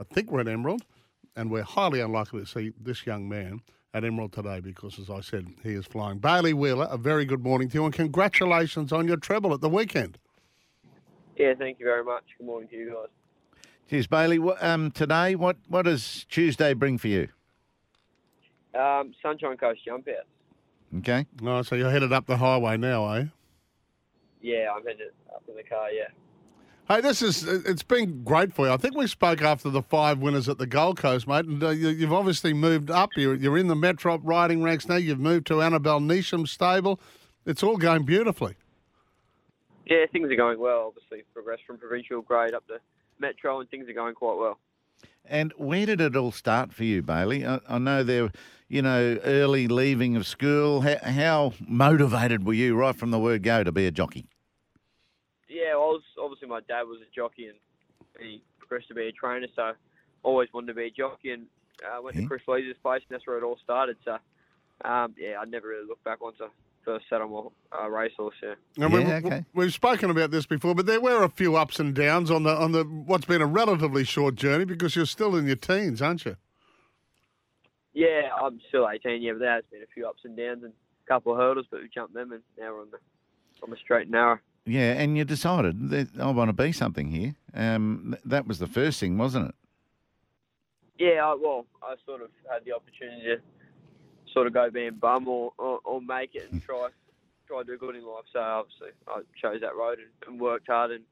[0.00, 0.82] I think we're at Emerald,
[1.36, 3.60] and we're highly unlikely to see this young man
[3.92, 6.18] at Emerald today because, as I said, he is flying.
[6.18, 9.68] Bailey Wheeler, a very good morning to you, and congratulations on your treble at the
[9.68, 10.18] weekend.
[11.36, 12.24] Yeah, thank you very much.
[12.38, 13.08] Good morning to you guys.
[13.88, 14.38] Cheers, Bailey.
[14.60, 17.28] Um, today, what, what does Tuesday bring for you?
[18.74, 20.26] Um, Sunshine Coast jump out.
[20.98, 21.26] Okay.
[21.44, 23.24] Oh, so you're headed up the highway now, eh?
[24.40, 25.90] Yeah, I'm headed up in the car.
[25.90, 26.08] Yeah.
[26.86, 28.72] Hey, this is, it's been great for you.
[28.72, 31.70] I think we spoke after the five winners at the Gold Coast, mate, and uh,
[31.70, 33.08] you, you've obviously moved up.
[33.16, 34.96] You're, you're in the Metrop riding ranks now.
[34.96, 37.00] You've moved to Annabelle Neesham stable.
[37.46, 38.56] It's all going beautifully.
[39.86, 40.88] Yeah, things are going well.
[40.88, 42.78] Obviously, progressed from provincial grade up to
[43.18, 44.58] metro, and things are going quite well.
[45.24, 47.46] And where did it all start for you, Bailey?
[47.46, 48.30] I, I know there,
[48.68, 50.82] you know, early leaving of school.
[50.82, 54.26] How, how motivated were you right from the word go to be a jockey?
[55.74, 57.58] Yeah, I was obviously my dad was a jockey, and
[58.20, 59.72] he progressed to be a trainer, so
[60.22, 61.46] always wanted to be a jockey, and
[61.84, 62.22] uh, went Yeah.
[62.22, 63.96] to Kris Lees' place, and that's where it all started.
[64.04, 64.18] So,
[64.84, 66.46] um, yeah, I never really looked back once I
[66.84, 68.36] first sat on my uh, racehorse.
[68.42, 68.54] Yeah.
[68.76, 69.44] Yeah, we've, okay.
[69.52, 72.54] we've spoken about this before, but there were a few ups and downs on the
[72.54, 76.24] on the what's been a relatively short journey because you're still in your teens, aren't
[76.24, 76.36] you?
[77.94, 79.22] Yeah, I'm still 18.
[79.22, 81.66] Yeah, but there has been a few ups and downs and a couple of hurdles,
[81.70, 82.98] but we jumped them, and now we're on the
[83.62, 84.38] on the straight and narrow.
[84.66, 87.34] Yeah, and you decided that I want to be something here.
[87.52, 89.54] Um, th- that was the first thing, wasn't it?
[90.98, 93.36] Yeah, I, well, I sort of had the opportunity to
[94.32, 96.88] sort of go being bum or, or, or make it and try
[97.46, 98.24] try to do good in life.
[98.32, 101.04] So obviously, I chose that road and, and worked hard and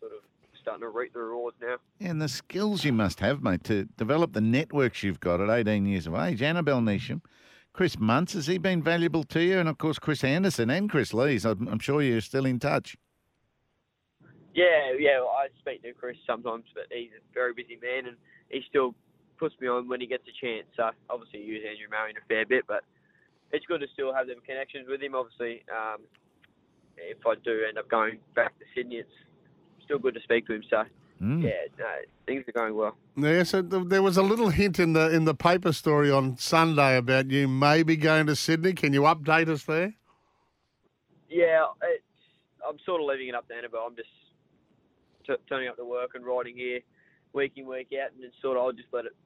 [0.00, 0.18] sort of
[0.60, 1.76] starting to reap the rewards now.
[2.00, 5.86] And the skills you must have, mate, to develop the networks you've got at 18
[5.86, 6.42] years of age.
[6.42, 7.20] Annabelle Neesham,
[7.72, 9.58] Chris Munce, has he been valuable to you?
[9.58, 11.46] And of course, Chris Anderson and Kris Lees.
[11.46, 12.96] I'm, I'm sure you're still in touch.
[14.54, 15.20] Yeah, yeah.
[15.20, 18.16] Well, I speak to Chris sometimes, but he's a very busy man, and
[18.50, 18.94] he still
[19.38, 20.66] puts me on when he gets a chance.
[20.76, 22.84] So obviously, I use Andrew Marion a fair bit, but
[23.52, 25.14] it's good to still have them connections with him.
[25.14, 26.02] Obviously, um,
[26.98, 29.08] if I do end up going back to Sydney, it's
[29.84, 30.62] still good to speak to him.
[30.68, 30.84] So
[31.22, 31.42] Mm.
[31.44, 31.86] yeah, no,
[32.26, 32.96] things are going well.
[33.16, 36.36] Yeah, so th- there was a little hint in the in the paper story on
[36.36, 38.72] Sunday about you maybe going to Sydney.
[38.72, 39.94] Can you update us there?
[41.28, 42.04] Yeah, it's,
[42.68, 43.86] I'm sort of leaving it up to Annabelle.
[43.86, 44.08] I'm just
[45.26, 46.80] t- turning up to work and riding here
[47.32, 49.16] week in, week out, and then sort of I'll just let it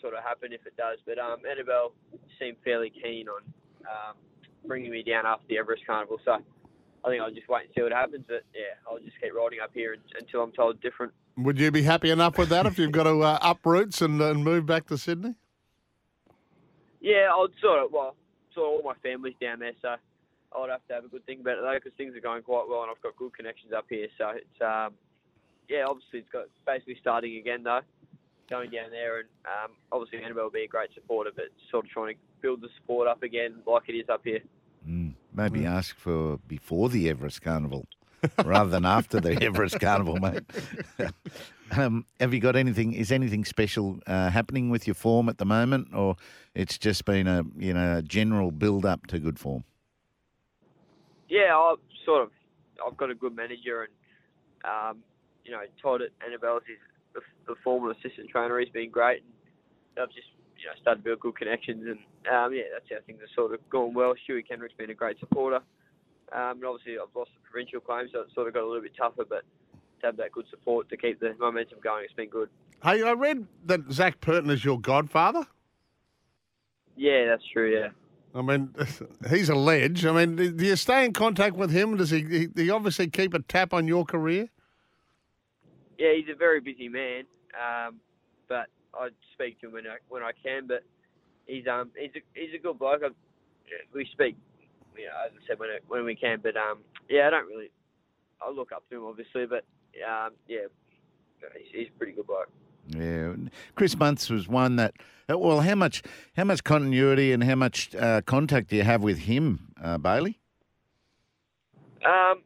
[0.00, 0.98] sort of happen if it does.
[1.04, 1.92] But um, Annabelle
[2.38, 3.42] seemed fairly keen on
[3.82, 4.14] um,
[4.66, 6.38] bringing me down after the Everest Carnival, so
[7.04, 8.24] I think I'll just wait and see what happens.
[8.28, 11.12] But yeah, I'll just keep riding up here until I'm told different.
[11.44, 14.20] Would you be happy enough with that if you've got to uh, up roots and,
[14.20, 15.34] and move back to Sydney?
[17.00, 18.14] Yeah, I'll sort of well,
[18.54, 19.96] sort of all my family's down there, so
[20.54, 22.42] I would have to have a good think about it though, because things are going
[22.42, 24.08] quite well, and I've got good connections up here.
[24.18, 24.94] So it's um,
[25.68, 27.80] yeah, obviously it's got basically starting again though,
[28.50, 31.90] going down there, and um, obviously Annabelle will be a great supporter, but sort of
[31.90, 34.40] trying to build the support up again like it is up here.
[34.86, 35.14] Mm.
[35.32, 37.86] Maybe ask for before the Everest Carnival
[38.44, 40.42] rather than after the Everest Carnival, mate.
[41.72, 42.92] um, have you got anything?
[42.92, 46.16] Is anything special uh, happening with your form at the moment, or
[46.54, 49.64] it's just been a you know a general build up to good form?
[51.28, 52.30] Yeah, I've sort of
[52.86, 53.92] I've got a good manager, and
[54.64, 54.98] um,
[55.44, 56.78] you know Todd at Annabelle's is
[57.14, 58.58] the, the former assistant trainer.
[58.58, 59.22] He's been great,
[59.96, 61.98] and I've just you know started to build good connections, and
[62.34, 64.14] um, yeah, that's how things are sort of going well.
[64.28, 65.60] Stewie Kendrick's been a great supporter,
[66.32, 68.82] um, and obviously I've lost the provincial claim, so it's sort of got a little
[68.82, 69.42] bit tougher, but
[70.00, 72.48] to have that good support to keep the momentum going, it's been good.
[72.82, 75.46] Hey, I read that Zac Purton is your godfather.
[76.96, 77.78] Yeah, that's true.
[77.78, 77.88] Yeah.
[78.34, 78.74] I mean,
[79.30, 80.06] he's a ledge.
[80.06, 81.96] I mean, do you stay in contact with him?
[81.96, 84.48] Does he, he, he obviously keep a tap on your career?
[86.00, 87.24] yeah, he's a very busy man,
[87.54, 87.96] um,
[88.48, 90.66] but I speak to him when I when I can.
[90.66, 90.82] But
[91.46, 93.02] he's um he's a he's a good bloke.
[93.04, 93.10] I,
[93.92, 94.36] we speak,
[94.96, 96.40] you know, as I said when it, when we can.
[96.42, 96.78] But um
[97.08, 97.70] yeah, I don't really.
[98.40, 99.64] I look up to him obviously, but
[100.08, 100.66] um yeah,
[101.58, 102.50] he's, he's a pretty good bloke.
[102.88, 103.34] Yeah,
[103.74, 104.94] Chris Munce was one that.
[105.30, 106.02] uh, Well, how much
[106.36, 110.40] how much continuity and how much uh, contact do you have with him, uh, Bailey?
[112.04, 112.42] Um,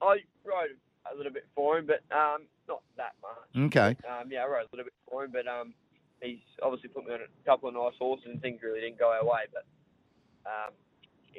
[0.00, 3.66] I rode a a little bit for him, but um, not that much.
[3.66, 3.96] Okay.
[4.08, 5.74] Um, yeah, I rode a little bit for him, but um,
[6.22, 9.12] he's obviously put me on a couple of nice horses and things really didn't go
[9.12, 9.42] our way.
[9.52, 9.64] But
[10.46, 10.72] um,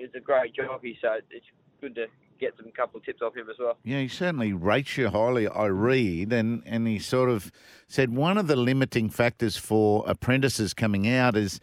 [0.02, 1.46] was a great jockey, so it's
[1.82, 2.08] good to
[2.40, 3.78] get some couple of tips off him as well.
[3.84, 7.52] Yeah, he certainly rates you highly, I read, and, and he sort of
[7.88, 11.60] said one of the limiting factors for apprentices coming out is,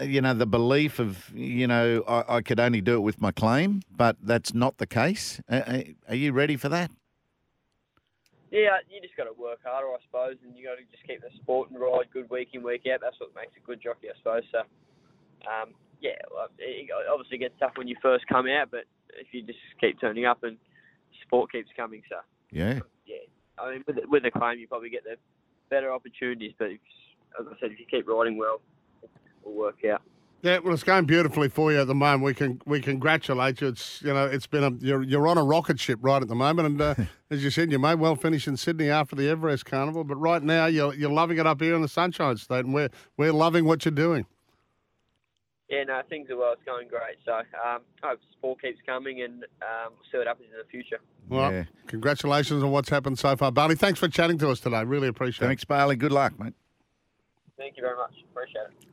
[0.00, 3.32] you know, the belief of, you know, I, I could only do it with my
[3.32, 5.40] claim, but that's not the case.
[5.48, 6.90] Uh, are you ready for that?
[8.50, 11.20] Yeah, you just got to work harder, I suppose, and you got to just keep
[11.20, 13.00] the sport and ride good week in, week out.
[13.00, 14.42] That's what makes a good jockey, I suppose.
[14.50, 14.62] So,
[15.46, 18.84] um, yeah, it obviously gets tough when you first come out, but
[19.18, 20.56] if you just keep turning up and
[21.22, 22.16] sport keeps coming, so
[22.50, 22.80] Yeah.
[23.06, 23.16] yeah.
[23.58, 25.16] I mean, with the, with the claim, you probably get the
[25.68, 26.80] better opportunities, but if,
[27.38, 28.60] as I said, if you keep riding well,
[29.42, 30.02] it'll work out.
[30.42, 32.22] Yeah, well, it's going beautifully for you at the moment.
[32.22, 33.68] We can we congratulate you.
[33.68, 36.34] It's you know it's been a you're you're on a rocket ship right at the
[36.34, 36.94] moment, and uh,
[37.30, 40.02] as you said, you may well finish in Sydney after the Everest Carnival.
[40.02, 42.88] But right now, you're you're loving it up here in the Sunshine State, and we're
[43.18, 44.24] we're loving what you're doing.
[45.70, 46.52] Yeah, no, things are well.
[46.54, 47.16] It's going great.
[47.24, 50.68] So um, I hope sport keeps coming, and um, we'll see what happens in the
[50.68, 50.98] future.
[51.28, 51.64] Well, Yeah.
[51.86, 53.76] congratulations on what's happened so far, Barney.
[53.76, 54.82] Thanks for chatting to us today.
[54.82, 55.48] Really appreciate it.
[55.48, 55.94] Thanks, Barley.
[55.94, 56.54] Good luck, mate.
[57.56, 58.14] Thank you very much.
[58.32, 58.90] Appreciate it.